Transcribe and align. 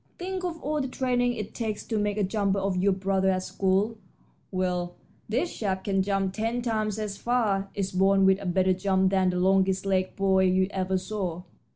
Think 0.17 0.43
of 0.43 0.59
all 0.63 0.81
the 0.81 0.87
training 0.87 1.33
it 1.33 1.53
takes 1.53 1.85
to 1.85 1.99
make 1.99 2.17
a 2.17 2.23
jumper 2.23 2.57
of 2.57 2.75
your 2.75 2.91
brother 2.91 3.29
at 3.29 3.43
school. 3.43 3.99
Well, 4.49 4.95
this 5.29 5.55
chap 5.55 5.83
can 5.83 6.01
jump 6.01 6.33
ten 6.33 6.63
times 6.63 6.97
as 6.97 7.17
far. 7.17 7.69
It's 7.75 7.91
born 7.91 8.25
with 8.25 8.41
a 8.41 8.47
better 8.47 8.73
jump 8.73 9.11
than 9.11 9.29
the 9.29 9.37
longest 9.39 9.85
legged 9.85 10.15
boy 10.15 10.45
you 10.45 10.65
ever 10.71 10.97
saw. 10.97 11.43